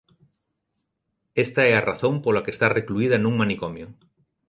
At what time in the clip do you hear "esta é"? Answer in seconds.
1.45-1.73